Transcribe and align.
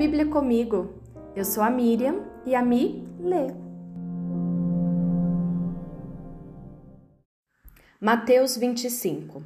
Bíblia 0.00 0.24
comigo. 0.24 0.94
Eu 1.36 1.44
sou 1.44 1.62
a 1.62 1.68
Miriam 1.68 2.24
e 2.46 2.54
a 2.54 2.62
Mi 2.62 3.06
lê. 3.20 3.48
Mateus 8.00 8.56
25 8.56 9.42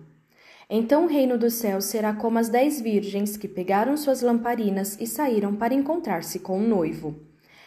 Então 0.70 1.06
o 1.06 1.08
reino 1.08 1.36
dos 1.36 1.54
céus 1.54 1.86
será 1.86 2.14
como 2.14 2.38
as 2.38 2.48
dez 2.48 2.80
virgens 2.80 3.36
que 3.36 3.48
pegaram 3.48 3.96
suas 3.96 4.22
lamparinas 4.22 4.96
e 5.00 5.08
saíram 5.08 5.56
para 5.56 5.74
encontrar-se 5.74 6.38
com 6.38 6.60
o 6.60 6.62
noivo. 6.62 7.16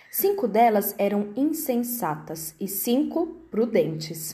Cinco 0.10 0.48
delas 0.48 0.96
eram 0.98 1.34
insensatas 1.36 2.56
e 2.58 2.70
cinco 2.70 3.28
prudentes. 3.52 4.34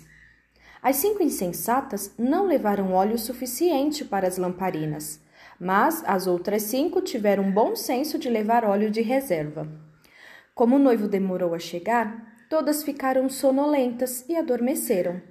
As 0.80 0.98
cinco 0.98 1.24
insensatas 1.24 2.14
não 2.20 2.46
levaram 2.46 2.94
óleo 2.94 3.18
suficiente 3.18 4.06
para 4.06 4.28
as 4.28 4.38
lamparinas 4.38 5.24
mas 5.64 6.04
as 6.06 6.28
outras 6.28 6.64
cinco 6.64 7.02
tiveram 7.02 7.52
bom 7.52 7.76
senso 7.76 8.20
de 8.20 8.30
levar 8.30 8.66
óleo 8.66 8.92
de 8.92 9.02
reserva. 9.02 9.68
Como 10.54 10.76
o 10.76 10.80
noivo 10.80 11.08
demorou 11.08 11.56
a 11.56 11.60
chegar, 11.60 12.36
todas 12.50 12.84
ficaram 12.84 13.28
sonolentas 13.30 14.26
e 14.30 14.36
adormeceram. 14.36 15.22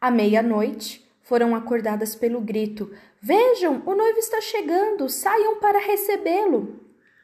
À 0.00 0.10
meia-noite, 0.10 1.06
foram 1.28 1.54
acordadas 1.54 2.14
pelo 2.14 2.40
grito: 2.40 2.90
Vejam, 3.20 3.82
o 3.84 3.94
noivo 3.94 4.18
está 4.18 4.40
chegando, 4.40 5.08
saiam 5.10 5.60
para 5.60 5.78
recebê-lo. 5.78 6.80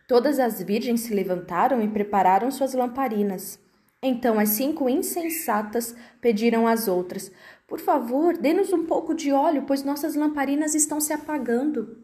Todas 0.06 0.38
as 0.38 0.60
virgens 0.60 1.00
se 1.00 1.14
levantaram 1.14 1.80
e 1.80 1.88
prepararam 1.88 2.50
suas 2.50 2.74
lamparinas. 2.74 3.58
Então 4.02 4.38
as 4.38 4.50
cinco 4.50 4.86
insensatas 4.90 5.96
pediram 6.20 6.66
às 6.66 6.86
outras: 6.86 7.32
Por 7.66 7.80
favor, 7.80 8.36
dê-nos 8.36 8.70
um 8.74 8.84
pouco 8.84 9.14
de 9.14 9.32
óleo, 9.32 9.64
pois 9.66 9.82
nossas 9.82 10.14
lamparinas 10.14 10.74
estão 10.74 11.00
se 11.00 11.14
apagando. 11.14 12.03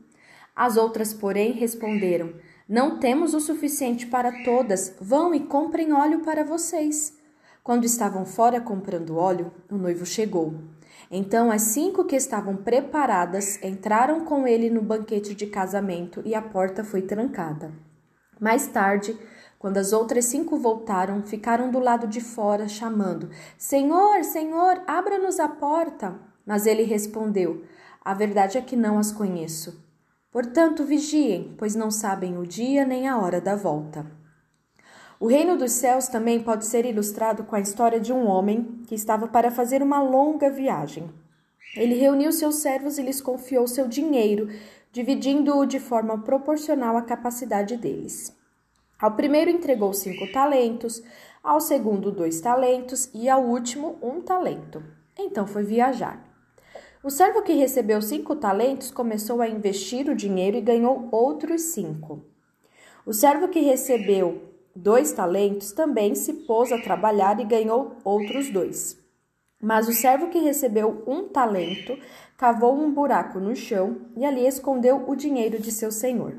As 0.60 0.76
outras, 0.76 1.14
porém, 1.14 1.52
responderam: 1.52 2.34
Não 2.68 2.98
temos 2.98 3.32
o 3.32 3.40
suficiente 3.40 4.06
para 4.06 4.44
todas, 4.44 4.94
vão 5.00 5.34
e 5.34 5.40
comprem 5.40 5.90
óleo 5.90 6.20
para 6.20 6.44
vocês. 6.44 7.16
Quando 7.64 7.86
estavam 7.86 8.26
fora 8.26 8.60
comprando 8.60 9.16
óleo, 9.16 9.50
o 9.70 9.76
noivo 9.76 10.04
chegou. 10.04 10.56
Então 11.10 11.50
as 11.50 11.62
cinco 11.62 12.04
que 12.04 12.14
estavam 12.14 12.56
preparadas 12.56 13.58
entraram 13.62 14.26
com 14.26 14.46
ele 14.46 14.68
no 14.68 14.82
banquete 14.82 15.34
de 15.34 15.46
casamento 15.46 16.20
e 16.26 16.34
a 16.34 16.42
porta 16.42 16.84
foi 16.84 17.00
trancada. 17.00 17.72
Mais 18.38 18.66
tarde, 18.66 19.18
quando 19.58 19.78
as 19.78 19.94
outras 19.94 20.26
cinco 20.26 20.58
voltaram, 20.58 21.22
ficaram 21.22 21.70
do 21.70 21.78
lado 21.78 22.06
de 22.06 22.20
fora, 22.20 22.68
chamando: 22.68 23.30
Senhor, 23.56 24.24
Senhor, 24.24 24.82
abra-nos 24.86 25.40
a 25.40 25.48
porta. 25.48 26.20
Mas 26.44 26.66
ele 26.66 26.82
respondeu: 26.82 27.64
A 28.04 28.12
verdade 28.12 28.58
é 28.58 28.60
que 28.60 28.76
não 28.76 28.98
as 28.98 29.10
conheço. 29.10 29.88
Portanto, 30.30 30.84
vigiem, 30.84 31.54
pois 31.58 31.74
não 31.74 31.90
sabem 31.90 32.38
o 32.38 32.46
dia 32.46 32.84
nem 32.84 33.08
a 33.08 33.18
hora 33.18 33.40
da 33.40 33.56
volta. 33.56 34.06
O 35.18 35.26
reino 35.26 35.56
dos 35.56 35.72
céus 35.72 36.06
também 36.06 36.40
pode 36.40 36.64
ser 36.66 36.86
ilustrado 36.86 37.42
com 37.42 37.56
a 37.56 37.60
história 37.60 37.98
de 37.98 38.12
um 38.12 38.26
homem 38.26 38.80
que 38.86 38.94
estava 38.94 39.26
para 39.26 39.50
fazer 39.50 39.82
uma 39.82 40.00
longa 40.00 40.48
viagem. 40.48 41.10
Ele 41.76 41.94
reuniu 41.94 42.30
seus 42.30 42.56
servos 42.56 42.96
e 42.96 43.02
lhes 43.02 43.20
confiou 43.20 43.66
seu 43.66 43.88
dinheiro, 43.88 44.48
dividindo-o 44.92 45.66
de 45.66 45.80
forma 45.80 46.16
proporcional 46.22 46.96
à 46.96 47.02
capacidade 47.02 47.76
deles. 47.76 48.32
Ao 49.00 49.10
primeiro 49.10 49.50
entregou 49.50 49.92
cinco 49.92 50.30
talentos, 50.30 51.02
ao 51.42 51.60
segundo 51.60 52.12
dois 52.12 52.40
talentos 52.40 53.10
e 53.12 53.28
ao 53.28 53.42
último 53.42 53.98
um 54.00 54.20
talento. 54.20 54.82
Então 55.18 55.44
foi 55.44 55.64
viajar. 55.64 56.29
O 57.02 57.08
servo 57.08 57.40
que 57.40 57.54
recebeu 57.54 58.02
cinco 58.02 58.36
talentos 58.36 58.90
começou 58.90 59.40
a 59.40 59.48
investir 59.48 60.10
o 60.10 60.14
dinheiro 60.14 60.58
e 60.58 60.60
ganhou 60.60 61.08
outros 61.10 61.62
cinco. 61.62 62.22
O 63.06 63.14
servo 63.14 63.48
que 63.48 63.60
recebeu 63.60 64.42
dois 64.76 65.10
talentos 65.10 65.72
também 65.72 66.14
se 66.14 66.44
pôs 66.44 66.70
a 66.70 66.78
trabalhar 66.78 67.40
e 67.40 67.44
ganhou 67.44 67.96
outros 68.04 68.50
dois. 68.50 68.98
Mas 69.62 69.88
o 69.88 69.94
servo 69.94 70.28
que 70.28 70.40
recebeu 70.40 71.02
um 71.06 71.26
talento 71.26 71.98
cavou 72.36 72.78
um 72.78 72.92
buraco 72.92 73.40
no 73.40 73.56
chão 73.56 74.02
e 74.14 74.22
ali 74.22 74.46
escondeu 74.46 75.08
o 75.08 75.16
dinheiro 75.16 75.58
de 75.58 75.72
seu 75.72 75.90
senhor. 75.90 76.34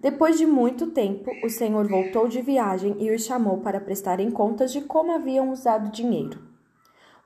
Depois 0.00 0.38
de 0.38 0.46
muito 0.46 0.92
tempo, 0.92 1.30
o 1.44 1.50
senhor 1.50 1.86
voltou 1.86 2.26
de 2.26 2.40
viagem 2.40 2.96
e 3.00 3.10
os 3.10 3.22
chamou 3.26 3.58
para 3.58 3.80
prestarem 3.80 4.30
contas 4.30 4.72
de 4.72 4.80
como 4.80 5.12
haviam 5.12 5.50
usado 5.50 5.88
o 5.88 5.92
dinheiro. 5.92 6.47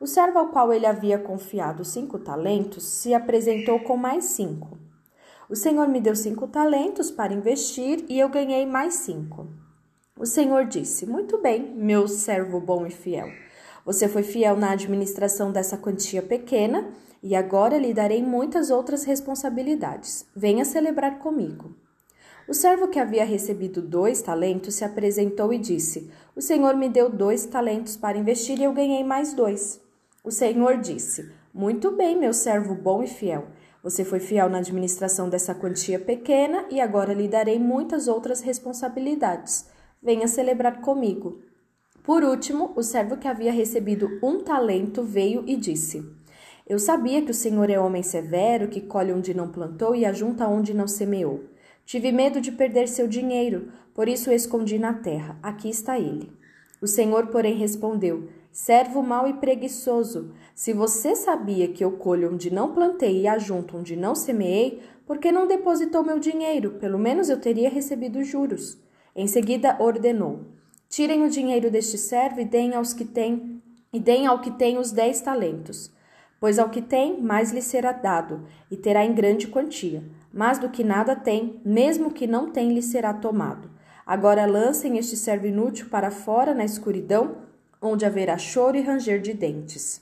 O 0.03 0.07
servo 0.09 0.41
ao 0.41 0.49
qual 0.49 0.73
ele 0.73 0.85
havia 0.85 1.17
confiado 1.17 1.85
cinco 1.85 2.19
talentos 2.19 2.83
se 2.83 3.15
apresentou 3.15 3.79
com 3.79 3.97
mais 3.97 4.25
cinco. 4.25 4.77
O 5.49 5.55
Senhor 5.55 5.87
me 5.87 6.01
deu 6.01 6.17
cinco 6.17 6.49
talentos 6.49 7.09
para 7.09 7.33
investir 7.33 8.05
e 8.09 8.19
eu 8.19 8.29
ganhei 8.29 8.67
mais 8.67 8.95
cinco. 8.95 9.47
O 10.19 10.27
Senhor 10.27 10.65
disse: 10.65 11.07
Muito 11.07 11.39
bem, 11.39 11.73
meu 11.77 12.09
servo 12.09 12.59
bom 12.59 12.85
e 12.85 12.91
fiel. 12.91 13.29
Você 13.87 14.09
foi 14.09 14.25
fiel 14.25 14.57
na 14.57 14.73
administração 14.73 15.53
dessa 15.53 15.79
quantia 15.79 16.21
pequena 16.21 16.91
e 17.23 17.37
agora 17.37 17.79
lhe 17.79 17.95
darei 17.95 18.25
muitas 18.25 18.71
outras 18.71 19.05
responsabilidades. 19.05 20.27
Venha 20.35 20.65
celebrar 20.65 21.21
comigo. 21.21 21.77
O 22.49 22.55
servo 22.55 22.89
que 22.89 22.99
havia 22.99 23.25
recebido 23.25 23.81
dois 23.81 24.21
talentos 24.21 24.75
se 24.75 24.85
apresentou 24.85 25.53
e 25.53 25.59
disse: 25.59 26.11
O 26.35 26.43
Senhor 26.43 26.75
me 26.75 26.89
deu 26.89 27.09
dois 27.09 27.47
talentos 27.47 27.97
para 27.97 28.19
investir 28.19 28.59
e 28.59 28.65
eu 28.65 28.73
ganhei 28.73 29.05
mais 29.05 29.33
dois. 29.33 29.81
O 30.25 30.31
Senhor 30.31 30.79
disse: 30.79 31.33
Muito 31.53 31.91
bem, 31.91 32.17
meu 32.17 32.33
servo 32.33 32.77
bom 32.77 33.03
e 33.03 33.09
fiel. 33.09 33.49
Você 33.83 34.05
foi 34.05 34.21
fiel 34.21 34.49
na 34.49 34.59
administração 34.59 35.29
dessa 35.29 35.53
quantia 35.53 35.99
pequena 35.99 36.65
e 36.71 36.81
agora 36.81 37.13
lhe 37.13 37.27
darei 37.27 37.59
muitas 37.59 38.07
outras 38.07 38.41
responsabilidades. 38.41 39.69
Venha 40.01 40.29
celebrar 40.29 40.81
comigo. 40.81 41.43
Por 42.05 42.23
último, 42.23 42.73
o 42.77 42.85
servo 42.85 43.17
que 43.17 43.27
havia 43.27 43.51
recebido 43.51 44.21
um 44.23 44.45
talento 44.45 45.03
veio 45.03 45.43
e 45.45 45.57
disse: 45.57 46.09
Eu 46.69 46.79
sabia 46.79 47.23
que 47.23 47.33
o 47.33 47.35
Senhor 47.35 47.69
é 47.69 47.81
homem 47.81 48.05
severo, 48.05 48.69
que 48.69 48.81
colhe 48.81 49.13
onde 49.13 49.35
não 49.35 49.51
plantou 49.51 49.93
e 49.93 50.07
ajunta 50.07 50.47
onde 50.47 50.73
não 50.73 50.87
semeou. 50.87 51.47
Tive 51.85 52.13
medo 52.13 52.41
de 52.41 52.53
perder 52.53 52.87
seu 52.87 53.09
dinheiro, 53.09 53.73
por 53.93 54.09
isso 54.09 54.31
o 54.31 54.33
escondi 54.33 54.79
na 54.79 54.95
terra. 54.95 55.37
Aqui 55.43 55.69
está 55.69 55.99
ele. 55.99 56.31
O 56.81 56.87
Senhor, 56.87 57.27
porém, 57.27 57.57
respondeu: 57.57 58.29
Servo 58.53 59.03
mau 59.03 59.27
e 59.27 59.33
preguiçoso, 59.33 60.35
se 60.55 60.75
você 60.75 61.17
sabia 61.17 61.69
que 61.69 61.83
eu 61.83 61.93
colho 61.93 62.31
onde 62.31 62.53
não 62.53 62.75
plantei 62.75 63.23
e 63.23 63.27
ajunto 63.27 63.79
onde 63.79 63.97
não 63.97 64.15
semeei, 64.15 64.83
por 65.07 65.17
que 65.17 65.33
não 65.33 65.47
depositou 65.47 66.05
meu 66.05 66.19
dinheiro? 66.19 66.73
Pelo 66.73 66.99
menos 66.99 67.31
eu 67.31 67.41
teria 67.41 67.71
recebido 67.71 68.23
juros. 68.23 68.79
Em 69.17 69.27
seguida 69.27 69.79
ordenou: 69.81 70.41
Tirem 70.87 71.25
o 71.25 71.31
dinheiro 71.31 71.71
deste 71.71 71.97
servo 71.97 72.41
e 72.41 72.45
deem 72.45 72.75
aos 72.75 72.93
que 72.93 73.07
têm 73.07 73.63
e 73.91 73.99
deem 73.99 74.27
ao 74.27 74.41
que 74.41 74.51
tem 74.51 74.77
os 74.77 74.93
dez 74.93 75.23
talentos. 75.23 75.91
Pois 76.39 76.59
ao 76.59 76.69
que 76.69 76.83
tem, 76.83 77.23
mais 77.23 77.53
lhe 77.53 77.63
será 77.63 77.93
dado, 77.93 78.45
e 78.71 78.77
terá 78.77 79.03
em 79.03 79.15
grande 79.15 79.47
quantia. 79.47 80.03
Mas 80.31 80.59
do 80.59 80.69
que 80.69 80.85
nada 80.85 81.17
tem, 81.17 81.59
mesmo 81.65 82.11
que 82.11 82.27
não 82.27 82.51
tem, 82.51 82.73
lhe 82.73 82.83
será 82.83 83.15
tomado. 83.15 83.71
Agora 84.05 84.45
lancem 84.45 84.99
este 84.99 85.17
servo 85.17 85.47
inútil 85.47 85.87
para 85.89 86.11
fora 86.11 86.53
na 86.53 86.65
escuridão, 86.65 87.37
onde 87.83 88.07
haverá 88.07 88.39
choro 88.39 88.77
e 88.77 88.81
ranger 88.81 89.21
de 89.21 89.35
dentes. 89.35 90.01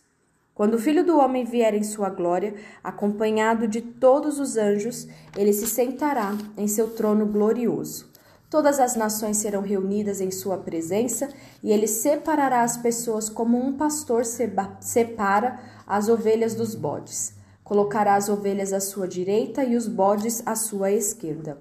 Quando 0.54 0.74
o 0.74 0.78
Filho 0.78 1.02
do 1.02 1.18
Homem 1.18 1.44
vier 1.44 1.72
em 1.72 1.82
sua 1.82 2.10
glória, 2.10 2.54
acompanhado 2.84 3.66
de 3.66 3.80
todos 3.80 4.38
os 4.38 4.58
anjos, 4.58 5.08
ele 5.34 5.54
se 5.54 5.66
sentará 5.66 6.36
em 6.54 6.68
seu 6.68 6.90
trono 6.90 7.24
glorioso. 7.24 8.10
Todas 8.50 8.78
as 8.78 8.94
nações 8.96 9.38
serão 9.38 9.62
reunidas 9.62 10.20
em 10.20 10.30
sua 10.30 10.58
presença, 10.58 11.30
e 11.62 11.72
ele 11.72 11.86
separará 11.86 12.62
as 12.62 12.76
pessoas 12.76 13.30
como 13.30 13.56
um 13.56 13.76
pastor 13.76 14.24
separa 14.24 15.60
as 15.86 16.08
ovelhas 16.08 16.54
dos 16.54 16.74
bodes. 16.74 17.32
Colocará 17.64 18.16
as 18.16 18.28
ovelhas 18.28 18.72
à 18.72 18.80
sua 18.80 19.06
direita 19.08 19.64
e 19.64 19.76
os 19.76 19.86
bodes 19.86 20.42
à 20.44 20.56
sua 20.56 20.90
esquerda. 20.90 21.58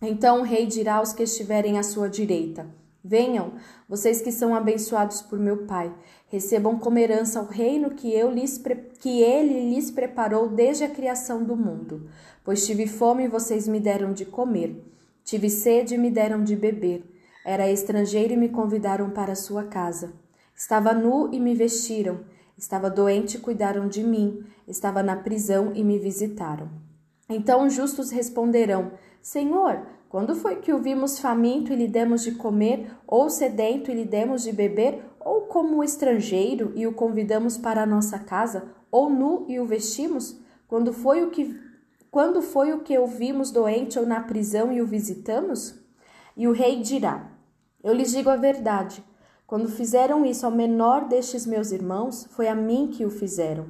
Então 0.00 0.40
o 0.40 0.44
rei 0.44 0.64
dirá 0.64 0.94
aos 0.94 1.12
que 1.12 1.24
estiverem 1.24 1.76
à 1.76 1.82
sua 1.82 2.08
direita: 2.08 2.66
Venham, 3.08 3.54
vocês 3.88 4.20
que 4.20 4.30
são 4.30 4.54
abençoados 4.54 5.22
por 5.22 5.38
meu 5.38 5.64
Pai, 5.64 5.90
recebam 6.26 6.78
como 6.78 6.98
herança 6.98 7.40
o 7.40 7.46
reino 7.46 7.92
que, 7.92 8.12
eu 8.12 8.30
lhes 8.30 8.62
que 9.00 9.22
ele 9.22 9.70
lhes 9.70 9.90
preparou 9.90 10.46
desde 10.46 10.84
a 10.84 10.90
criação 10.90 11.42
do 11.42 11.56
mundo. 11.56 12.06
Pois 12.44 12.66
tive 12.66 12.86
fome 12.86 13.24
e 13.24 13.28
vocês 13.28 13.66
me 13.66 13.80
deram 13.80 14.12
de 14.12 14.26
comer, 14.26 14.84
tive 15.24 15.48
sede 15.48 15.94
e 15.94 15.98
me 15.98 16.10
deram 16.10 16.44
de 16.44 16.54
beber, 16.54 17.02
era 17.46 17.70
estrangeiro 17.70 18.34
e 18.34 18.36
me 18.36 18.50
convidaram 18.50 19.08
para 19.08 19.34
sua 19.34 19.64
casa. 19.64 20.12
Estava 20.54 20.92
nu 20.92 21.32
e 21.32 21.40
me 21.40 21.54
vestiram, 21.54 22.20
estava 22.58 22.90
doente 22.90 23.38
e 23.38 23.40
cuidaram 23.40 23.88
de 23.88 24.04
mim, 24.04 24.44
estava 24.66 25.02
na 25.02 25.16
prisão 25.16 25.72
e 25.74 25.82
me 25.82 25.98
visitaram. 25.98 26.68
Então 27.26 27.66
os 27.66 27.72
justos 27.72 28.10
responderão: 28.10 28.92
Senhor, 29.22 29.86
quando 30.08 30.34
foi 30.34 30.56
que 30.56 30.72
o 30.72 30.78
vimos 30.78 31.18
faminto 31.18 31.72
e 31.72 31.76
lhe 31.76 31.86
demos 31.86 32.22
de 32.22 32.32
comer, 32.32 32.90
ou 33.06 33.28
sedento 33.28 33.90
e 33.90 33.94
lhe 33.94 34.04
demos 34.04 34.42
de 34.42 34.52
beber, 34.52 35.04
ou 35.20 35.42
como 35.42 35.84
estrangeiro 35.84 36.72
e 36.74 36.86
o 36.86 36.92
convidamos 36.92 37.58
para 37.58 37.82
a 37.82 37.86
nossa 37.86 38.18
casa, 38.18 38.68
ou 38.90 39.10
nu 39.10 39.44
e 39.48 39.60
o 39.60 39.66
vestimos? 39.66 40.40
Quando 40.66 40.92
foi 40.92 41.22
o 41.22 41.30
que 41.30 41.68
quando 42.10 42.40
foi 42.40 42.72
o 42.72 42.80
que 42.80 42.98
o 42.98 43.06
vimos 43.06 43.50
doente 43.50 43.98
ou 43.98 44.06
na 44.06 44.20
prisão 44.20 44.72
e 44.72 44.80
o 44.80 44.86
visitamos? 44.86 45.74
E 46.34 46.48
o 46.48 46.52
rei 46.52 46.80
dirá: 46.80 47.30
Eu 47.84 47.92
lhes 47.92 48.10
digo 48.12 48.30
a 48.30 48.36
verdade. 48.36 49.04
Quando 49.46 49.68
fizeram 49.68 50.24
isso 50.24 50.46
ao 50.46 50.52
menor 50.52 51.06
destes 51.06 51.44
meus 51.44 51.70
irmãos, 51.70 52.26
foi 52.30 52.48
a 52.48 52.54
mim 52.54 52.88
que 52.88 53.04
o 53.04 53.10
fizeram. 53.10 53.66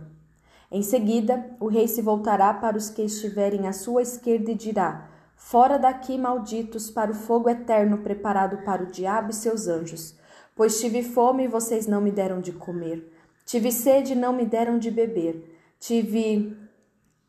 Em 0.70 0.82
seguida, 0.82 1.50
o 1.58 1.66
rei 1.66 1.88
se 1.88 2.02
voltará 2.02 2.52
para 2.54 2.76
os 2.76 2.90
que 2.90 3.02
estiverem 3.02 3.66
à 3.66 3.72
sua 3.72 4.02
esquerda 4.02 4.52
e 4.52 4.54
dirá: 4.54 5.08
Fora 5.38 5.78
daqui, 5.78 6.18
malditos, 6.18 6.90
para 6.90 7.12
o 7.12 7.14
fogo 7.14 7.48
eterno 7.48 7.98
preparado 7.98 8.58
para 8.64 8.82
o 8.82 8.86
diabo 8.86 9.30
e 9.30 9.34
seus 9.34 9.68
anjos. 9.68 10.14
Pois 10.54 10.80
tive 10.80 11.02
fome 11.02 11.44
e 11.44 11.48
vocês 11.48 11.86
não 11.86 12.00
me 12.00 12.10
deram 12.10 12.40
de 12.40 12.52
comer. 12.52 13.10
Tive 13.46 13.72
sede 13.72 14.12
e 14.12 14.16
não 14.16 14.32
me 14.32 14.44
deram 14.44 14.78
de 14.78 14.90
beber. 14.90 15.56
Tive. 15.78 16.54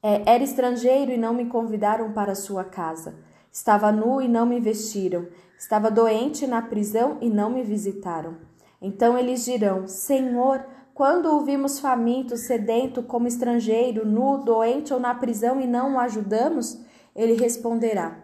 É, 0.01 0.33
era 0.33 0.43
estrangeiro 0.43 1.11
e 1.11 1.17
não 1.17 1.33
me 1.33 1.45
convidaram 1.45 2.11
para 2.11 2.35
sua 2.35 2.63
casa. 2.63 3.15
Estava 3.51 3.91
nu 3.91 4.19
e 4.21 4.27
não 4.27 4.45
me 4.45 4.59
vestiram. 4.59 5.27
Estava 5.57 5.91
doente 5.91 6.47
na 6.47 6.61
prisão 6.61 7.17
e 7.21 7.29
não 7.29 7.49
me 7.49 7.63
visitaram. 7.63 8.37
Então 8.81 9.17
eles 9.17 9.45
dirão: 9.45 9.87
Senhor, 9.87 10.65
quando 10.93 11.27
o 11.27 11.45
vimos 11.45 11.79
faminto, 11.79 12.35
sedento, 12.35 13.03
como 13.03 13.27
estrangeiro, 13.27 14.05
nu, 14.05 14.39
doente 14.39 14.93
ou 14.93 14.99
na 14.99 15.13
prisão 15.13 15.61
e 15.61 15.67
não 15.67 15.95
o 15.95 15.99
ajudamos? 15.99 16.88
Ele 17.19 17.33
responderá: 17.33 18.23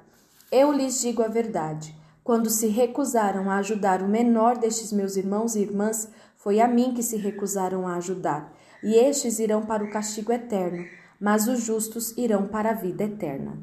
Eu 0.49 0.71
lhes 0.71 1.01
digo 1.01 1.21
a 1.21 1.27
verdade. 1.27 1.93
Quando 2.23 2.49
se 2.49 2.67
recusaram 2.67 3.51
a 3.51 3.57
ajudar 3.57 4.01
o 4.01 4.07
menor 4.07 4.57
destes 4.57 4.93
meus 4.93 5.17
irmãos 5.17 5.53
e 5.53 5.59
irmãs, 5.59 6.07
foi 6.37 6.61
a 6.61 6.67
mim 6.67 6.93
que 6.93 7.03
se 7.03 7.17
recusaram 7.17 7.85
a 7.85 7.97
ajudar. 7.97 8.53
E 8.81 8.95
estes 8.95 9.37
irão 9.37 9.65
para 9.65 9.83
o 9.83 9.91
castigo 9.91 10.31
eterno, 10.31 10.85
mas 11.19 11.45
os 11.45 11.61
justos 11.61 12.17
irão 12.17 12.47
para 12.47 12.69
a 12.69 12.73
vida 12.73 13.03
eterna. 13.03 13.61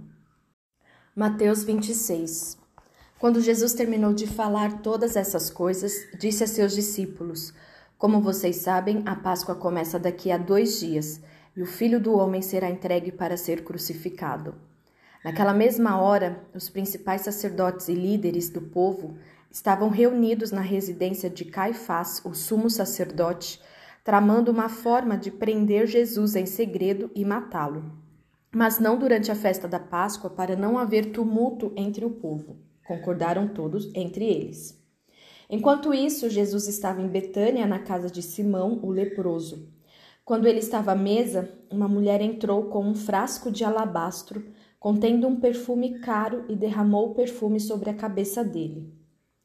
Mateus 1.16 1.64
26 1.64 2.58
Quando 3.18 3.40
Jesus 3.40 3.72
terminou 3.72 4.12
de 4.12 4.26
falar 4.26 4.82
todas 4.82 5.16
essas 5.16 5.48
coisas, 5.48 5.94
disse 6.18 6.44
a 6.44 6.46
seus 6.46 6.74
discípulos: 6.74 7.54
Como 7.96 8.20
vocês 8.20 8.56
sabem, 8.56 9.02
a 9.06 9.16
Páscoa 9.16 9.54
começa 9.54 9.98
daqui 9.98 10.30
a 10.30 10.36
dois 10.36 10.78
dias, 10.78 11.22
e 11.56 11.62
o 11.62 11.66
filho 11.66 11.98
do 11.98 12.12
homem 12.18 12.42
será 12.42 12.68
entregue 12.68 13.10
para 13.10 13.38
ser 13.38 13.64
crucificado. 13.64 14.70
Naquela 15.24 15.54
mesma 15.54 16.00
hora, 16.00 16.44
os 16.54 16.68
principais 16.68 17.22
sacerdotes 17.22 17.88
e 17.88 17.94
líderes 17.94 18.50
do 18.50 18.60
povo 18.60 19.16
estavam 19.50 19.88
reunidos 19.88 20.50
na 20.50 20.60
residência 20.60 21.30
de 21.30 21.44
Caifás, 21.44 22.20
o 22.24 22.34
sumo 22.34 22.68
sacerdote, 22.68 23.60
tramando 24.02 24.50
uma 24.50 24.68
forma 24.68 25.16
de 25.16 25.30
prender 25.30 25.86
Jesus 25.86 26.34
em 26.34 26.46
segredo 26.46 27.10
e 27.14 27.24
matá-lo 27.24 28.02
mas 28.54 28.78
não 28.78 28.98
durante 28.98 29.32
a 29.32 29.34
festa 29.34 29.66
da 29.66 29.80
Páscoa, 29.80 30.28
para 30.28 30.54
não 30.54 30.76
haver 30.76 31.10
tumulto 31.10 31.72
entre 31.74 32.04
o 32.04 32.10
povo. 32.10 32.58
Concordaram 32.86 33.48
todos 33.48 33.90
entre 33.94 34.26
eles. 34.26 34.78
Enquanto 35.48 35.94
isso, 35.94 36.28
Jesus 36.28 36.68
estava 36.68 37.00
em 37.00 37.08
Betânia, 37.08 37.66
na 37.66 37.78
casa 37.78 38.10
de 38.10 38.22
Simão, 38.22 38.78
o 38.82 38.90
leproso. 38.90 39.68
Quando 40.24 40.46
ele 40.46 40.58
estava 40.58 40.92
à 40.92 40.94
mesa, 40.94 41.50
uma 41.70 41.88
mulher 41.88 42.20
entrou 42.20 42.66
com 42.66 42.84
um 42.84 42.94
frasco 42.94 43.50
de 43.50 43.64
alabastro 43.64 44.44
contendo 44.82 45.28
um 45.28 45.38
perfume 45.38 46.00
caro 46.00 46.44
e 46.48 46.56
derramou 46.56 47.12
o 47.12 47.14
perfume 47.14 47.60
sobre 47.60 47.88
a 47.88 47.94
cabeça 47.94 48.42
dele. 48.42 48.92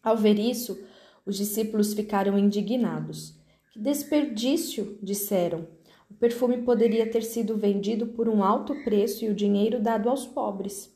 Ao 0.01 0.17
ver 0.17 0.39
isso, 0.39 0.83
os 1.23 1.37
discípulos 1.37 1.93
ficaram 1.93 2.39
indignados. 2.39 3.39
Que 3.71 3.79
desperdício! 3.79 4.97
disseram. 4.99 5.67
O 6.09 6.15
perfume 6.15 6.63
poderia 6.63 7.07
ter 7.07 7.21
sido 7.21 7.55
vendido 7.55 8.07
por 8.07 8.27
um 8.27 8.43
alto 8.43 8.73
preço 8.83 9.25
e 9.25 9.29
o 9.29 9.35
dinheiro 9.35 9.79
dado 9.79 10.09
aos 10.09 10.25
pobres. 10.25 10.91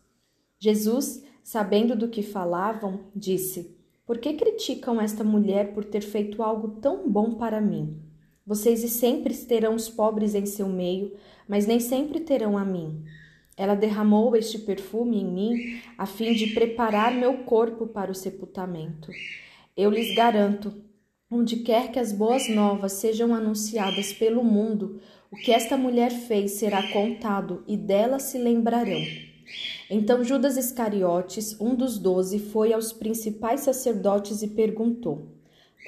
Jesus, 0.57 1.23
sabendo 1.43 1.95
do 1.95 2.07
que 2.07 2.23
falavam, 2.23 3.01
disse: 3.15 3.77
Por 4.07 4.17
que 4.17 4.33
criticam 4.33 4.99
esta 4.99 5.23
mulher 5.23 5.71
por 5.71 5.85
ter 5.85 6.01
feito 6.01 6.41
algo 6.41 6.79
tão 6.81 7.07
bom 7.07 7.35
para 7.35 7.61
mim? 7.61 7.95
Vocês 8.43 8.79
sempre 8.89 9.37
terão 9.37 9.75
os 9.75 9.87
pobres 9.87 10.33
em 10.33 10.47
seu 10.47 10.67
meio, 10.67 11.13
mas 11.47 11.67
nem 11.67 11.79
sempre 11.79 12.21
terão 12.21 12.57
a 12.57 12.65
mim. 12.65 13.05
Ela 13.61 13.75
derramou 13.75 14.35
este 14.35 14.57
perfume 14.59 15.21
em 15.21 15.25
mim 15.25 15.81
a 15.97 16.05
fim 16.05 16.33
de 16.33 16.47
preparar 16.47 17.13
meu 17.13 17.43
corpo 17.43 17.85
para 17.87 18.11
o 18.11 18.15
sepultamento. 18.15 19.11
Eu 19.77 19.89
lhes 19.91 20.15
garanto 20.15 20.73
Onde 21.33 21.57
quer 21.57 21.93
que 21.93 21.97
as 21.97 22.11
boas 22.11 22.49
novas 22.49 22.91
sejam 22.91 23.33
anunciadas 23.33 24.11
pelo 24.11 24.43
mundo, 24.43 24.99
o 25.31 25.37
que 25.37 25.53
esta 25.53 25.77
mulher 25.77 26.11
fez 26.11 26.51
será 26.51 26.91
contado 26.91 27.63
e 27.65 27.77
dela 27.77 28.19
se 28.19 28.37
lembrarão. 28.37 28.99
Então 29.89 30.25
Judas 30.25 30.57
Iscariotes, 30.57 31.55
um 31.57 31.73
dos 31.73 31.97
doze, 31.97 32.37
foi 32.37 32.73
aos 32.73 32.91
principais 32.91 33.61
sacerdotes 33.61 34.41
e 34.41 34.49
perguntou: 34.49 35.29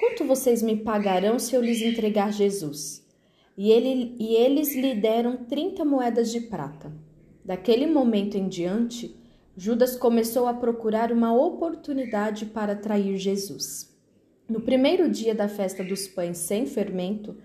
Quanto 0.00 0.24
vocês 0.24 0.62
me 0.62 0.76
pagarão 0.76 1.38
se 1.38 1.54
eu 1.54 1.60
lhes 1.60 1.82
entregar 1.82 2.32
Jesus? 2.32 3.06
E, 3.54 3.70
ele, 3.70 4.16
e 4.18 4.34
eles 4.36 4.74
lhe 4.74 4.94
deram 4.94 5.44
trinta 5.44 5.84
moedas 5.84 6.32
de 6.32 6.40
prata. 6.40 6.90
Daquele 7.44 7.86
momento 7.86 8.36
em 8.36 8.48
diante, 8.48 9.14
Judas 9.56 9.96
começou 9.96 10.46
a 10.46 10.54
procurar 10.54 11.12
uma 11.12 11.34
oportunidade 11.34 12.46
para 12.46 12.74
trair 12.74 13.18
Jesus. 13.18 13.94
No 14.48 14.60
primeiro 14.60 15.10
dia 15.10 15.34
da 15.34 15.46
festa 15.48 15.84
dos 15.84 16.08
pães 16.08 16.38
sem 16.38 16.66
fermento, 16.66 17.36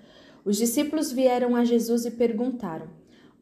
os 0.45 0.57
discípulos 0.57 1.11
vieram 1.11 1.55
a 1.55 1.65
Jesus 1.65 2.05
e 2.05 2.11
perguntaram: 2.11 2.87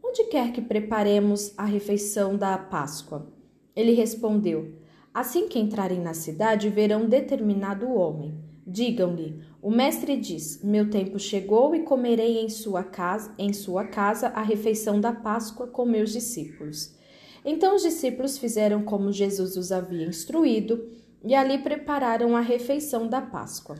Onde 0.03 0.23
quer 0.25 0.51
que 0.51 0.61
preparemos 0.61 1.53
a 1.57 1.65
refeição 1.65 2.35
da 2.35 2.57
Páscoa? 2.57 3.31
Ele 3.75 3.93
respondeu: 3.93 4.73
Assim 5.13 5.47
que 5.47 5.59
entrarem 5.59 6.01
na 6.01 6.13
cidade, 6.13 6.69
verão 6.69 7.07
determinado 7.07 7.87
homem. 7.91 8.35
Digam-lhe: 8.65 9.41
O 9.67 9.69
mestre 9.69 10.15
diz: 10.15 10.63
Meu 10.63 10.89
tempo 10.89 11.19
chegou 11.19 11.75
e 11.75 11.83
comerei 11.83 12.39
em 12.39 12.47
sua 12.47 12.85
casa, 12.85 13.35
em 13.37 13.51
sua 13.51 13.83
casa 13.83 14.29
a 14.29 14.41
refeição 14.41 14.97
da 14.97 15.11
Páscoa 15.11 15.67
com 15.67 15.83
meus 15.83 16.13
discípulos. 16.13 16.95
Então 17.43 17.75
os 17.75 17.81
discípulos 17.81 18.37
fizeram 18.37 18.81
como 18.83 19.11
Jesus 19.11 19.57
os 19.57 19.73
havia 19.73 20.07
instruído 20.07 20.89
e 21.21 21.35
ali 21.35 21.57
prepararam 21.57 22.33
a 22.33 22.39
refeição 22.39 23.09
da 23.09 23.21
Páscoa. 23.21 23.75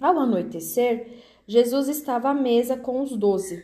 Ao 0.00 0.18
anoitecer, 0.18 1.18
Jesus 1.46 1.88
estava 1.88 2.30
à 2.30 2.34
mesa 2.34 2.78
com 2.78 3.02
os 3.02 3.14
doze. 3.14 3.62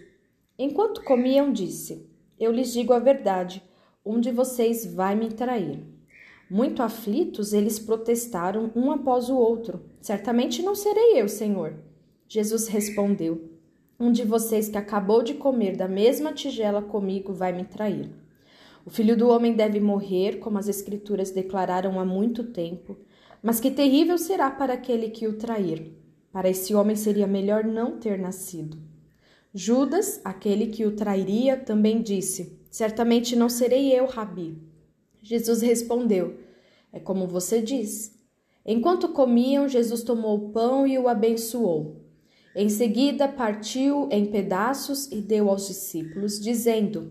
Enquanto 0.59 1.03
comiam, 1.03 1.51
disse: 1.51 2.07
Eu 2.39 2.53
lhes 2.53 2.75
digo 2.75 2.93
a 2.93 2.99
verdade, 2.99 3.63
um 4.05 4.21
de 4.21 4.31
vocês 4.31 4.85
vai 4.85 5.15
me 5.15 5.31
trair. 5.31 5.94
Muito 6.55 6.85
aflitos, 6.85 7.53
eles 7.53 7.81
protestaram 7.81 8.71
um 8.77 8.93
após 8.93 9.29
o 9.29 9.35
outro: 9.35 9.81
Certamente 10.01 10.63
não 10.63 10.73
serei 10.73 11.21
eu, 11.21 11.29
Senhor. 11.29 11.75
Jesus 12.29 12.69
respondeu: 12.69 13.51
Um 13.99 14.13
de 14.13 14.23
vocês 14.23 14.69
que 14.69 14.79
acabou 14.79 15.21
de 15.21 15.35
comer 15.35 15.77
da 15.77 15.89
mesma 15.89 16.33
tigela 16.33 16.81
comigo 16.81 17.33
vai 17.33 17.53
me 17.53 17.65
trair. 17.65 18.09
O 18.87 18.91
filho 18.91 19.17
do 19.17 19.27
homem 19.31 19.53
deve 19.53 19.81
morrer, 19.81 20.39
como 20.39 20.57
as 20.57 20.69
Escrituras 20.69 21.33
declararam 21.33 21.99
há 21.99 22.05
muito 22.05 22.45
tempo. 22.45 22.99
Mas 23.43 23.59
que 23.59 23.73
terrível 23.73 24.17
será 24.17 24.49
para 24.49 24.75
aquele 24.75 25.11
que 25.11 25.27
o 25.27 25.37
trair. 25.37 25.91
Para 26.31 26.49
esse 26.49 26.73
homem 26.73 26.95
seria 26.95 27.27
melhor 27.27 27.65
não 27.65 27.99
ter 27.99 28.17
nascido. 28.17 28.79
Judas, 29.53 30.21
aquele 30.25 30.69
que 30.69 30.87
o 30.87 30.95
trairia, 30.95 31.57
também 31.57 32.01
disse: 32.01 32.61
Certamente 32.71 33.35
não 33.35 33.49
serei 33.49 33.93
eu, 33.93 34.07
Rabi. 34.07 34.57
Jesus 35.21 35.63
respondeu: 35.63 36.44
É 36.95 37.01
como 37.01 37.27
você 37.27 37.61
diz. 37.61 38.17
Enquanto 38.65 39.09
comiam, 39.09 39.69
Jesus 39.69 40.05
tomou 40.05 40.37
o 40.37 40.49
pão 40.51 40.87
e 40.87 40.97
o 40.97 41.09
abençoou. 41.09 41.97
Em 42.55 42.69
seguida, 42.69 43.27
partiu 43.27 44.09
em 44.13 44.27
pedaços 44.27 45.11
e 45.11 45.21
deu 45.21 45.51
aos 45.51 45.67
discípulos, 45.67 46.41
dizendo: 46.41 47.11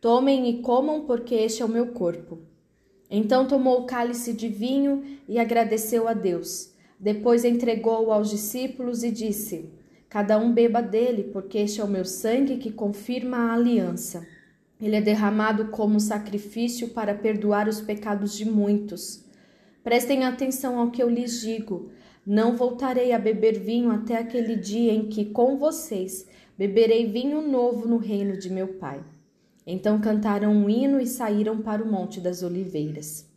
Tomem 0.00 0.50
e 0.50 0.60
comam, 0.60 1.06
porque 1.06 1.36
este 1.36 1.62
é 1.62 1.64
o 1.64 1.68
meu 1.68 1.92
corpo. 1.92 2.40
Então 3.08 3.46
tomou 3.46 3.82
o 3.82 3.86
cálice 3.86 4.32
de 4.32 4.48
vinho 4.48 5.04
e 5.28 5.38
agradeceu 5.38 6.08
a 6.08 6.14
Deus. 6.14 6.72
Depois 6.98 7.44
entregou-o 7.44 8.10
aos 8.10 8.28
discípulos 8.28 9.04
e 9.04 9.12
disse: 9.12 9.72
Cada 10.08 10.36
um 10.36 10.52
beba 10.52 10.82
dele, 10.82 11.30
porque 11.32 11.58
este 11.58 11.80
é 11.80 11.84
o 11.84 11.88
meu 11.88 12.04
sangue 12.04 12.56
que 12.56 12.72
confirma 12.72 13.36
a 13.36 13.54
aliança. 13.54 14.26
Ele 14.82 14.96
é 14.96 15.00
derramado 15.00 15.66
como 15.66 16.00
sacrifício 16.00 16.88
para 16.88 17.14
perdoar 17.14 17.68
os 17.68 17.80
pecados 17.80 18.36
de 18.36 18.44
muitos. 18.44 19.24
Prestem 19.84 20.24
atenção 20.24 20.76
ao 20.76 20.90
que 20.90 21.00
eu 21.00 21.08
lhes 21.08 21.40
digo. 21.40 21.92
Não 22.26 22.56
voltarei 22.56 23.12
a 23.12 23.18
beber 23.18 23.60
vinho 23.60 23.92
até 23.92 24.18
aquele 24.18 24.56
dia 24.56 24.92
em 24.92 25.08
que, 25.08 25.26
com 25.26 25.56
vocês, 25.56 26.26
beberei 26.58 27.06
vinho 27.06 27.40
novo 27.40 27.86
no 27.86 27.96
reino 27.96 28.36
de 28.36 28.50
meu 28.50 28.74
Pai. 28.74 29.00
Então 29.64 30.00
cantaram 30.00 30.52
um 30.52 30.68
hino 30.68 31.00
e 31.00 31.06
saíram 31.06 31.62
para 31.62 31.80
o 31.80 31.90
Monte 31.90 32.20
das 32.20 32.42
Oliveiras. 32.42 33.30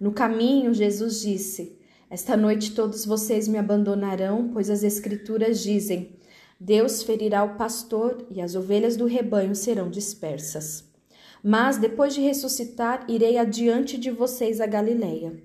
No 0.00 0.10
caminho, 0.10 0.74
Jesus 0.74 1.20
disse: 1.20 1.78
Esta 2.10 2.36
noite 2.36 2.74
todos 2.74 3.06
vocês 3.06 3.46
me 3.46 3.58
abandonarão, 3.58 4.50
pois 4.52 4.68
as 4.68 4.82
Escrituras 4.82 5.62
dizem: 5.62 6.16
Deus 6.62 7.02
ferirá 7.02 7.42
o 7.42 7.56
pastor 7.56 8.26
e 8.30 8.38
as 8.38 8.54
ovelhas 8.54 8.94
do 8.94 9.06
rebanho 9.06 9.54
serão 9.54 9.88
dispersas. 9.88 10.84
Mas 11.42 11.78
depois 11.78 12.14
de 12.14 12.20
ressuscitar, 12.20 13.06
irei 13.08 13.38
adiante 13.38 13.96
de 13.96 14.10
vocês 14.10 14.60
a 14.60 14.66
Galileia. 14.66 15.42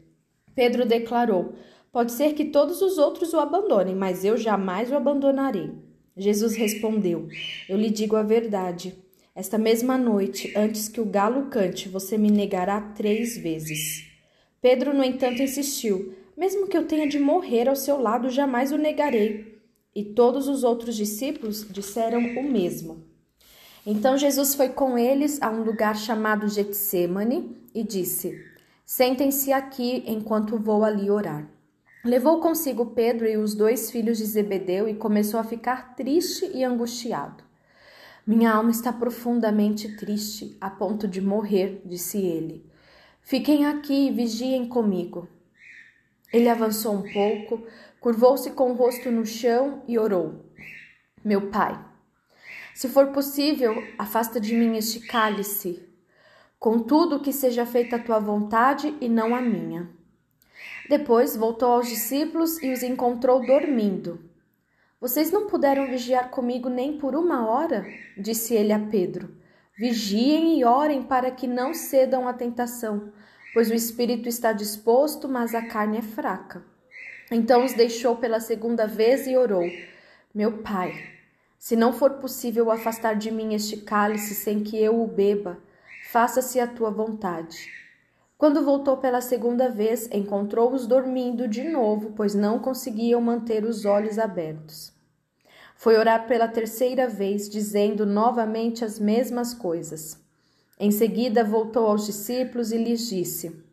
Pedro 0.54 0.86
declarou: 0.86 1.54
Pode 1.90 2.12
ser 2.12 2.34
que 2.34 2.44
todos 2.44 2.82
os 2.82 2.98
outros 2.98 3.34
o 3.34 3.40
abandonem, 3.40 3.96
mas 3.96 4.26
eu 4.26 4.36
jamais 4.36 4.92
o 4.92 4.96
abandonarei. 4.96 5.72
Jesus 6.18 6.54
respondeu: 6.58 7.30
Eu 7.70 7.78
lhe 7.78 7.90
digo 7.90 8.18
a 8.18 8.24
verdade. 8.24 8.94
Esta 9.34 9.58
mesma 9.58 9.98
noite, 9.98 10.52
antes 10.54 10.90
que 10.90 11.00
o 11.00 11.06
galo 11.06 11.46
cante, 11.46 11.88
você 11.88 12.18
me 12.18 12.30
negará 12.30 12.82
três 12.82 13.38
vezes. 13.38 14.06
Pedro, 14.62 14.94
no 14.94 15.04
entanto, 15.04 15.42
insistiu: 15.42 16.14
Mesmo 16.36 16.68
que 16.68 16.76
eu 16.76 16.86
tenha 16.86 17.08
de 17.08 17.20
morrer 17.20 17.70
ao 17.70 17.76
seu 17.76 18.02
lado, 18.02 18.30
jamais 18.30 18.74
o 18.74 18.78
negarei. 18.78 19.55
E 19.96 20.04
todos 20.04 20.48
os 20.48 20.64
outros 20.64 20.96
discípulos 20.96 21.66
disseram 21.70 22.20
o 22.20 22.44
mesmo. 22.44 23.04
Então 23.86 24.18
Jesus 24.18 24.54
foi 24.54 24.70
com 24.70 24.98
eles 24.98 25.42
a 25.42 25.50
um 25.50 25.64
lugar 25.64 25.96
chamado 25.96 26.50
Getsemane 26.50 27.56
e 27.74 27.84
disse: 27.84 28.38
Sentem-se 28.86 29.54
aqui 29.54 30.04
enquanto 30.06 30.60
vou 30.60 30.84
ali 30.84 31.10
orar. 31.10 31.50
Levou 32.04 32.40
consigo 32.40 32.88
Pedro 32.88 33.28
e 33.28 33.38
os 33.38 33.56
dois 33.56 33.90
filhos 33.90 34.18
de 34.18 34.26
Zebedeu 34.26 34.88
e 34.88 34.94
começou 34.94 35.40
a 35.40 35.44
ficar 35.44 35.96
triste 35.96 36.50
e 36.54 36.64
angustiado. 36.64 37.44
Minha 38.28 38.54
alma 38.54 38.72
está 38.72 38.92
profundamente 38.92 39.96
triste, 39.98 40.58
a 40.60 40.70
ponto 40.70 41.08
de 41.08 41.22
morrer, 41.22 41.82
disse 41.86 42.18
ele. 42.18 42.66
Fiquem 43.22 43.66
aqui 43.66 44.08
e 44.08 44.12
vigiem 44.12 44.68
comigo. 44.68 45.28
Ele 46.34 46.50
avançou 46.50 46.94
um 46.94 47.12
pouco, 47.12 47.66
curvou-se 48.06 48.52
com 48.52 48.70
o 48.70 48.76
rosto 48.76 49.10
no 49.10 49.26
chão 49.26 49.82
e 49.88 49.98
orou: 49.98 50.46
Meu 51.24 51.50
pai, 51.50 51.76
se 52.72 52.88
for 52.88 53.08
possível, 53.08 53.84
afasta 53.98 54.40
de 54.40 54.54
mim 54.54 54.78
este 54.78 55.00
cálice. 55.00 55.84
Contudo, 56.60 57.20
que 57.20 57.34
seja 57.34 57.66
feita 57.66 57.96
a 57.96 58.00
tua 58.00 58.20
vontade 58.20 58.96
e 59.02 59.10
não 59.10 59.34
a 59.34 59.42
minha. 59.42 59.90
Depois 60.88 61.36
voltou 61.36 61.72
aos 61.72 61.88
discípulos 61.88 62.62
e 62.62 62.72
os 62.72 62.84
encontrou 62.84 63.44
dormindo. 63.44 64.20
Vocês 65.02 65.32
não 65.32 65.48
puderam 65.48 65.88
vigiar 65.88 66.30
comigo 66.30 66.70
nem 66.70 67.00
por 67.00 67.16
uma 67.16 67.50
hora? 67.50 67.88
disse 68.16 68.54
ele 68.54 68.72
a 68.72 68.78
Pedro. 68.78 69.36
Vigiem 69.76 70.60
e 70.60 70.64
orem 70.64 71.02
para 71.02 71.32
que 71.32 71.48
não 71.48 71.74
cedam 71.74 72.28
à 72.28 72.34
tentação, 72.34 73.12
pois 73.52 73.72
o 73.72 73.74
espírito 73.74 74.30
está 74.30 74.54
disposto, 74.54 75.28
mas 75.28 75.56
a 75.56 75.66
carne 75.66 75.98
é 75.98 76.02
fraca. 76.04 76.75
Então 77.32 77.66
os 77.66 77.74
deixou 77.74 78.16
pela 78.18 78.40
segunda 78.40 78.86
vez 78.86 79.26
e 79.26 79.36
orou: 79.36 79.64
Meu 80.34 80.60
pai, 80.60 80.94
se 81.58 81.76
não 81.76 81.92
for 81.92 82.16
possível 82.16 82.70
afastar 82.70 83.16
de 83.16 83.32
mim 83.32 83.56
este 83.56 83.78
cálice 83.78 84.36
sem 84.36 84.60
que 84.64 84.78
eu 84.78 85.02
o 85.02 85.08
beba, 85.08 85.58
faça-se 86.12 86.60
a 86.60 86.68
tua 86.68 86.92
vontade. 86.92 87.72
Quando 88.38 88.64
voltou 88.64 88.98
pela 88.98 89.22
segunda 89.22 89.70
vez, 89.70 90.08
encontrou-os 90.12 90.86
dormindo 90.86 91.48
de 91.48 91.64
novo, 91.64 92.12
pois 92.16 92.36
não 92.36 92.60
conseguiam 92.60 93.22
manter 93.22 93.64
os 93.64 93.86
olhos 93.86 94.20
abertos. 94.20 94.94
Foi 95.76 95.98
orar 95.98 96.28
pela 96.28 96.48
terceira 96.48 97.08
vez, 97.08 97.50
dizendo 97.50 98.06
novamente 98.06 98.86
as 98.86 99.00
mesmas 99.00 99.54
coisas. 99.54 100.20
Em 100.80 100.92
seguida, 100.92 101.44
voltou 101.44 101.88
aos 101.88 102.06
discípulos 102.06 102.72
e 102.72 102.78
lhes 102.78 103.08
disse: 103.08 103.64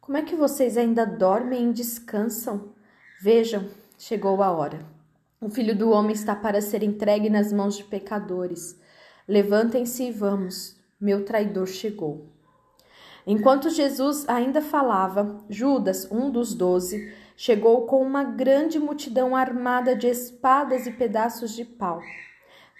Como 0.00 0.16
é 0.16 0.22
que 0.22 0.36
vocês 0.36 0.76
ainda 0.76 1.04
dormem 1.04 1.70
e 1.70 1.72
descansam? 1.72 2.75
Vejam, 3.18 3.70
chegou 3.98 4.42
a 4.42 4.52
hora. 4.52 4.80
O 5.40 5.48
filho 5.48 5.74
do 5.74 5.90
homem 5.90 6.12
está 6.12 6.36
para 6.36 6.60
ser 6.60 6.82
entregue 6.82 7.30
nas 7.30 7.50
mãos 7.50 7.74
de 7.74 7.84
pecadores. 7.84 8.78
Levantem-se 9.26 10.04
e 10.04 10.12
vamos, 10.12 10.76
meu 11.00 11.24
traidor 11.24 11.66
chegou. 11.66 12.26
Enquanto 13.26 13.70
Jesus 13.70 14.28
ainda 14.28 14.60
falava, 14.60 15.42
Judas, 15.48 16.06
um 16.12 16.30
dos 16.30 16.54
doze, 16.54 17.10
chegou 17.34 17.86
com 17.86 18.02
uma 18.02 18.22
grande 18.22 18.78
multidão 18.78 19.34
armada 19.34 19.96
de 19.96 20.08
espadas 20.08 20.86
e 20.86 20.92
pedaços 20.92 21.56
de 21.56 21.64
pau. 21.64 22.02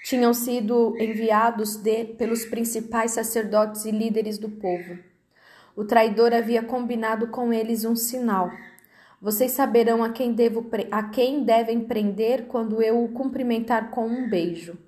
Tinham 0.05 0.35
sido 0.35 0.95
enviados 0.99 1.77
de, 1.77 2.05
pelos 2.05 2.45
principais 2.45 3.13
sacerdotes 3.13 3.87
e 3.87 3.91
líderes 3.91 4.39
do 4.39 4.51
povo. 4.51 4.99
O 5.75 5.85
traidor 5.85 6.35
havia 6.35 6.63
combinado 6.63 7.29
com 7.29 7.53
eles 7.53 7.87
um 7.87 7.97
sinal 7.97 8.51
vocês 9.21 9.53
saberão 9.53 10.05
a 10.05 10.11
quem, 10.11 10.33
devo, 10.33 10.67
a 10.91 11.03
quem 11.05 11.43
devem 11.45 11.81
prender 11.81 12.47
quando 12.47 12.83
eu 12.83 13.03
o 13.03 13.13
cumprimentar 13.13 13.91
com 13.91 14.07
um 14.07 14.29
beijo. 14.29 14.79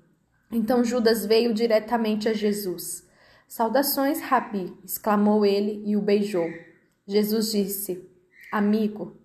Então 0.51 0.83
Judas 0.83 1.25
veio 1.25 1.53
diretamente 1.53 2.29
a 2.29 2.33
Jesus. 2.33 3.07
Saudações, 3.47 4.21
Rabi! 4.21 4.73
exclamou 4.83 5.45
ele 5.45 5.83
e 5.85 5.97
o 5.97 6.01
beijou. 6.01 6.47
Jesus 7.07 7.51
disse: 7.51 8.07
Amigo, 8.51 9.17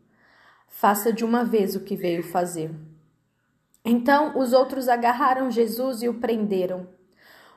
faça 0.66 1.12
de 1.12 1.24
uma 1.24 1.44
vez 1.44 1.76
o 1.76 1.80
que 1.80 1.94
veio 1.94 2.22
fazer. 2.22 2.70
Então 3.84 4.38
os 4.38 4.54
outros 4.54 4.88
agarraram 4.88 5.50
Jesus 5.50 6.02
e 6.02 6.08
o 6.08 6.14
prenderam. 6.14 6.88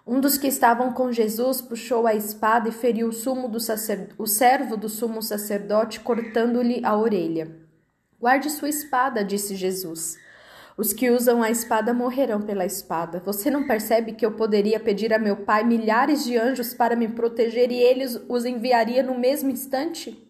Um 0.08 0.22
dos 0.22 0.38
que 0.38 0.48
estavam 0.48 0.94
com 0.94 1.12
Jesus 1.12 1.60
puxou 1.62 2.08
a 2.08 2.16
espada 2.16 2.70
e 2.70 2.72
feriu 2.72 3.10
o, 3.10 3.60
sacer... 3.60 4.08
o 4.18 4.26
servo 4.26 4.78
do 4.78 4.88
sumo 4.88 5.22
sacerdote, 5.22 6.00
cortando-lhe 6.00 6.80
a 6.86 6.96
orelha. 6.96 7.52
Guarde 8.18 8.50
sua 8.50 8.70
espada, 8.70 9.22
disse 9.22 9.54
Jesus. 9.54 10.18
Os 10.78 10.94
que 10.94 11.10
usam 11.10 11.44
a 11.44 11.52
espada 11.52 11.94
morrerão 11.94 12.42
pela 12.42 12.66
espada. 12.66 13.22
Você 13.26 13.52
não 13.52 13.68
percebe 13.68 14.14
que 14.14 14.26
eu 14.26 14.32
poderia 14.32 14.80
pedir 14.80 15.14
a 15.14 15.20
meu 15.20 15.38
pai 15.38 15.66
milhares 15.66 16.24
de 16.24 16.38
anjos 16.38 16.74
para 16.74 16.96
me 16.96 17.10
proteger 17.10 17.70
e 17.70 17.76
eles 17.76 18.18
os 18.30 18.46
enviaria 18.46 19.04
no 19.04 19.20
mesmo 19.20 19.50
instante? 19.50 20.26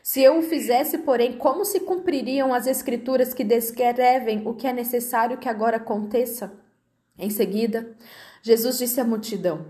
Se 0.00 0.22
eu 0.22 0.38
o 0.38 0.42
fizesse, 0.42 0.98
porém, 0.98 1.32
como 1.32 1.64
se 1.64 1.80
cumpririam 1.80 2.54
as 2.54 2.68
escrituras 2.68 3.34
que 3.34 3.42
descrevem 3.42 4.46
o 4.46 4.54
que 4.54 4.68
é 4.68 4.72
necessário 4.72 5.38
que 5.38 5.48
agora 5.48 5.78
aconteça? 5.78 6.52
Em 7.18 7.30
seguida, 7.30 7.96
Jesus 8.42 8.78
disse 8.78 9.00
à 9.00 9.04
multidão: 9.04 9.66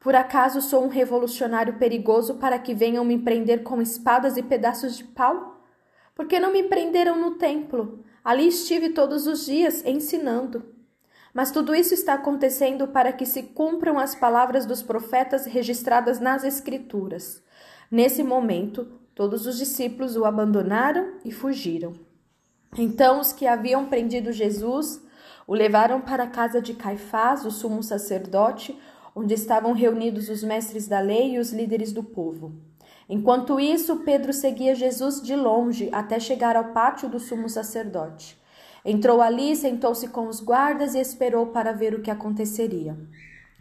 Por 0.00 0.14
acaso 0.14 0.60
sou 0.60 0.84
um 0.84 0.88
revolucionário 0.88 1.74
perigoso 1.74 2.34
para 2.34 2.58
que 2.58 2.74
venham 2.74 3.04
me 3.04 3.18
prender 3.18 3.62
com 3.62 3.80
espadas 3.80 4.36
e 4.36 4.42
pedaços 4.42 4.96
de 4.96 5.04
pau? 5.04 5.60
Por 6.14 6.26
que 6.26 6.38
não 6.38 6.52
me 6.52 6.64
prenderam 6.64 7.18
no 7.18 7.32
templo? 7.32 8.04
Ali 8.24 8.46
estive 8.46 8.90
todos 8.90 9.26
os 9.26 9.46
dias 9.46 9.84
ensinando. 9.84 10.64
Mas 11.34 11.50
tudo 11.50 11.74
isso 11.74 11.94
está 11.94 12.14
acontecendo 12.14 12.88
para 12.88 13.12
que 13.12 13.24
se 13.24 13.42
cumpram 13.42 13.98
as 13.98 14.14
palavras 14.14 14.66
dos 14.66 14.82
profetas 14.82 15.46
registradas 15.46 16.20
nas 16.20 16.44
Escrituras. 16.44 17.42
Nesse 17.90 18.22
momento, 18.22 19.00
todos 19.14 19.46
os 19.46 19.58
discípulos 19.58 20.16
o 20.16 20.24
abandonaram 20.24 21.14
e 21.24 21.32
fugiram. 21.32 21.94
Então, 22.76 23.20
os 23.20 23.32
que 23.32 23.46
haviam 23.46 23.86
prendido 23.86 24.32
Jesus 24.32 25.01
o 25.46 25.54
levaram 25.54 26.00
para 26.00 26.24
a 26.24 26.30
casa 26.30 26.60
de 26.60 26.74
Caifás, 26.74 27.44
o 27.44 27.50
sumo 27.50 27.82
sacerdote, 27.82 28.78
onde 29.14 29.34
estavam 29.34 29.72
reunidos 29.72 30.28
os 30.28 30.42
mestres 30.42 30.88
da 30.88 31.00
lei 31.00 31.34
e 31.34 31.38
os 31.38 31.52
líderes 31.52 31.92
do 31.92 32.02
povo. 32.02 32.52
Enquanto 33.08 33.60
isso, 33.60 33.96
Pedro 33.98 34.32
seguia 34.32 34.74
Jesus 34.74 35.20
de 35.20 35.36
longe 35.36 35.88
até 35.92 36.18
chegar 36.18 36.56
ao 36.56 36.72
pátio 36.72 37.08
do 37.08 37.18
sumo 37.18 37.48
sacerdote. 37.48 38.40
Entrou 38.84 39.20
ali, 39.20 39.54
sentou-se 39.54 40.08
com 40.08 40.28
os 40.28 40.40
guardas 40.40 40.94
e 40.94 40.98
esperou 40.98 41.48
para 41.48 41.72
ver 41.72 41.94
o 41.94 42.02
que 42.02 42.10
aconteceria. 42.10 42.96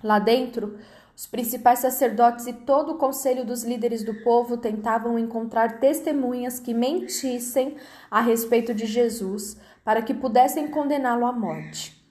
Lá 0.03 0.19
dentro, 0.19 0.77
os 1.15 1.27
principais 1.27 1.79
sacerdotes 1.79 2.47
e 2.47 2.53
todo 2.53 2.93
o 2.93 2.97
conselho 2.97 3.45
dos 3.45 3.63
líderes 3.63 4.03
do 4.03 4.23
povo 4.23 4.57
tentavam 4.57 5.19
encontrar 5.19 5.79
testemunhas 5.79 6.59
que 6.59 6.73
mentissem 6.73 7.75
a 8.09 8.21
respeito 8.21 8.73
de 8.73 8.87
Jesus, 8.87 9.57
para 9.83 10.01
que 10.01 10.13
pudessem 10.13 10.67
condená-lo 10.67 11.25
à 11.25 11.31
morte. 11.31 12.01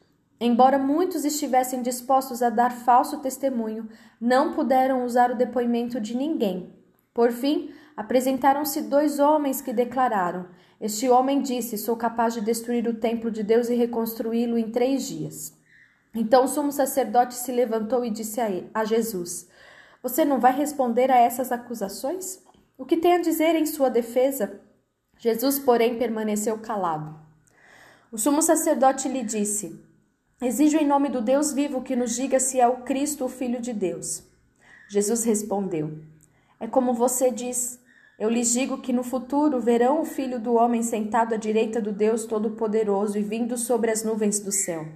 Embora 0.40 0.78
muitos 0.78 1.24
estivessem 1.24 1.82
dispostos 1.82 2.42
a 2.42 2.48
dar 2.48 2.72
falso 2.72 3.18
testemunho, 3.18 3.88
não 4.18 4.54
puderam 4.54 5.04
usar 5.04 5.30
o 5.30 5.36
depoimento 5.36 6.00
de 6.00 6.16
ninguém. 6.16 6.72
Por 7.12 7.30
fim, 7.30 7.74
apresentaram-se 7.94 8.82
dois 8.82 9.18
homens 9.18 9.60
que 9.60 9.72
declararam: 9.72 10.46
Este 10.80 11.10
homem 11.10 11.42
disse: 11.42 11.76
Sou 11.76 11.94
capaz 11.94 12.32
de 12.32 12.40
destruir 12.40 12.88
o 12.88 12.94
templo 12.94 13.30
de 13.30 13.42
Deus 13.42 13.68
e 13.68 13.74
reconstruí-lo 13.74 14.56
em 14.56 14.70
três 14.70 15.06
dias. 15.06 15.54
Então 16.14 16.44
o 16.44 16.48
sumo 16.48 16.72
sacerdote 16.72 17.34
se 17.34 17.52
levantou 17.52 18.02
e 18.04 18.10
disse 18.10 18.40
a, 18.40 18.50
ele, 18.50 18.70
a 18.72 18.82
Jesus: 18.84 19.46
Você 20.02 20.24
não 20.24 20.40
vai 20.40 20.56
responder 20.56 21.10
a 21.10 21.18
essas 21.18 21.52
acusações? 21.52 22.42
O 22.78 22.86
que 22.86 22.96
tem 22.96 23.16
a 23.16 23.20
dizer 23.20 23.54
em 23.56 23.66
sua 23.66 23.90
defesa? 23.90 24.58
Jesus, 25.18 25.58
porém, 25.58 25.98
permaneceu 25.98 26.56
calado. 26.56 27.29
O 28.12 28.18
sumo 28.18 28.42
sacerdote 28.42 29.08
lhe 29.08 29.22
disse: 29.22 29.80
Exijo 30.42 30.76
em 30.76 30.86
nome 30.86 31.08
do 31.08 31.20
Deus 31.20 31.52
vivo 31.52 31.80
que 31.80 31.94
nos 31.94 32.16
diga 32.16 32.40
se 32.40 32.58
é 32.58 32.66
o 32.66 32.78
Cristo, 32.78 33.24
o 33.26 33.28
Filho 33.28 33.60
de 33.60 33.72
Deus. 33.72 34.24
Jesus 34.88 35.22
respondeu: 35.22 35.96
É 36.58 36.66
como 36.66 36.92
você 36.92 37.30
diz. 37.30 37.78
Eu 38.18 38.28
lhes 38.28 38.52
digo 38.52 38.82
que 38.82 38.92
no 38.92 39.04
futuro 39.04 39.60
verão 39.60 40.00
o 40.00 40.04
Filho 40.04 40.40
do 40.40 40.54
Homem 40.54 40.82
sentado 40.82 41.34
à 41.34 41.36
direita 41.36 41.80
do 41.80 41.92
Deus 41.92 42.24
Todo-Poderoso 42.24 43.16
e 43.16 43.22
vindo 43.22 43.56
sobre 43.56 43.92
as 43.92 44.02
nuvens 44.02 44.40
do 44.40 44.50
céu. 44.50 44.86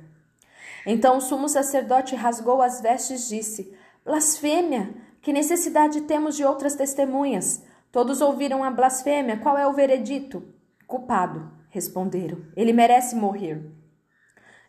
Então 0.84 1.16
o 1.18 1.20
sumo 1.20 1.48
sacerdote 1.48 2.16
rasgou 2.16 2.60
as 2.60 2.80
vestes 2.80 3.30
e 3.30 3.36
disse: 3.36 3.74
Blasfêmia! 4.04 4.92
Que 5.22 5.32
necessidade 5.32 6.00
temos 6.00 6.36
de 6.36 6.44
outras 6.44 6.74
testemunhas? 6.74 7.62
Todos 7.92 8.20
ouviram 8.20 8.64
a 8.64 8.72
blasfêmia. 8.72 9.36
Qual 9.36 9.56
é 9.56 9.66
o 9.66 9.72
veredito? 9.72 10.42
Culpado, 10.86 11.50
responderam. 11.74 12.38
Ele 12.56 12.72
merece 12.72 13.16
morrer. 13.16 13.60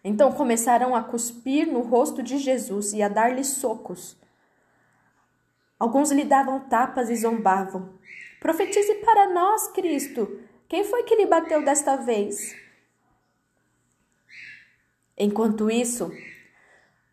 Então 0.04 0.32
começaram 0.32 0.96
a 0.96 1.04
cuspir 1.04 1.72
no 1.72 1.82
rosto 1.82 2.24
de 2.24 2.40
Jesus 2.40 2.94
e 2.94 3.04
a 3.04 3.08
dar-lhe 3.08 3.44
socos. 3.44 4.18
Alguns 5.80 6.12
lhe 6.12 6.26
davam 6.26 6.62
tapas 6.62 7.12
e 7.12 7.16
zombavam. 7.16 7.94
Profetize 8.40 8.96
para 8.96 9.32
nós, 9.32 9.68
Cristo. 9.68 10.40
Quem 10.68 10.84
foi 10.84 11.04
que 11.04 11.16
lhe 11.16 11.28
bateu 11.28 11.64
desta 11.64 11.96
vez? 11.96 12.56
Enquanto 15.16 15.70
isso, 15.70 16.12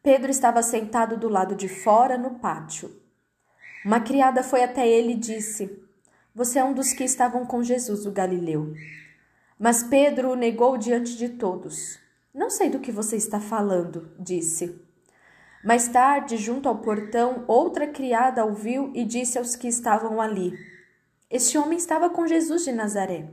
Pedro 0.02 0.30
estava 0.30 0.62
sentado 0.62 1.18
do 1.18 1.28
lado 1.28 1.54
de 1.54 1.68
fora 1.68 2.16
no 2.16 2.38
pátio. 2.38 2.90
Uma 3.84 4.00
criada 4.00 4.42
foi 4.42 4.62
até 4.62 4.88
ele 4.88 5.12
e 5.12 5.18
disse: 5.18 5.82
Você 6.34 6.58
é 6.58 6.64
um 6.64 6.72
dos 6.72 6.94
que 6.94 7.04
estavam 7.04 7.44
com 7.44 7.62
Jesus, 7.62 8.06
o 8.06 8.11
Galileu. 8.11 8.75
Mas 9.62 9.85
Pedro 9.85 10.33
o 10.33 10.35
negou 10.35 10.76
diante 10.76 11.16
de 11.16 11.28
todos. 11.28 11.97
Não 12.35 12.50
sei 12.50 12.69
do 12.69 12.81
que 12.81 12.90
você 12.90 13.14
está 13.14 13.38
falando, 13.38 14.11
disse. 14.19 14.83
Mais 15.64 15.87
tarde, 15.87 16.37
junto 16.37 16.69
ao 16.69 16.78
portão, 16.78 17.45
outra 17.47 17.87
criada 17.87 18.45
ouviu 18.45 18.90
e 18.92 19.04
disse 19.04 19.38
aos 19.38 19.54
que 19.54 19.69
estavam 19.69 20.21
ali: 20.21 20.52
Este 21.31 21.57
homem 21.57 21.78
estava 21.78 22.11
com 22.11 22.26
Jesus 22.26 22.64
de 22.64 22.73
Nazaré. 22.73 23.31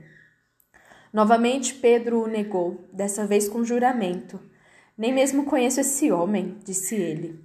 Novamente 1.12 1.74
Pedro 1.74 2.24
o 2.24 2.28
negou, 2.28 2.88
dessa 2.94 3.26
vez 3.26 3.50
com 3.50 3.64
juramento. 3.64 4.40
Nem 4.96 5.12
mesmo 5.12 5.46
conheço 5.46 5.80
esse 5.80 6.12
homem, 6.12 6.60
disse 6.64 6.94
ele. 6.94 7.44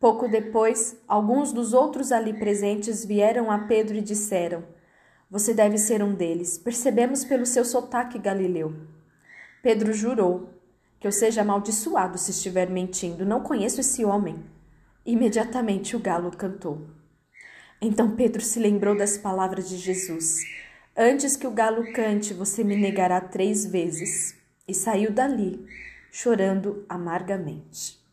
Pouco 0.00 0.26
depois, 0.26 1.00
alguns 1.06 1.52
dos 1.52 1.72
outros 1.72 2.10
ali 2.10 2.32
presentes 2.32 3.04
vieram 3.04 3.48
a 3.48 3.60
Pedro 3.60 3.94
e 3.94 4.02
disseram: 4.02 4.74
Você 5.30 5.52
deve 5.52 5.76
ser 5.76 6.02
um 6.02 6.14
deles. 6.14 6.56
Percebemos 6.56 7.24
pelo 7.24 7.44
seu 7.44 7.64
sotaque 7.64 8.18
galileu. 8.18 8.74
Pedro 9.62 9.92
jurou: 9.92 10.50
Que 11.00 11.06
eu 11.06 11.12
seja 11.12 11.40
amaldiçoado 11.40 12.16
se 12.16 12.30
estiver 12.30 12.70
mentindo. 12.70 13.26
Não 13.26 13.42
conheço 13.42 13.80
esse 13.80 14.04
homem. 14.04 14.44
Imediatamente 15.04 15.96
o 15.96 16.00
galo 16.00 16.30
cantou. 16.30 16.86
Então 17.80 18.14
Pedro 18.14 18.40
se 18.40 18.58
lembrou 18.60 18.96
das 18.96 19.18
palavras 19.18 19.68
de 19.68 19.76
Jesus: 19.76 20.38
Antes 20.96 21.36
que 21.36 21.46
o 21.46 21.50
galo 21.50 21.92
cante, 21.92 22.32
você 22.32 22.62
me 22.62 22.76
negará 22.76 23.20
três 23.20 23.66
vezes. 23.66 24.36
E 24.66 24.72
saiu 24.74 25.12
dali, 25.12 25.64
chorando 26.10 26.84
amargamente. 26.88 28.05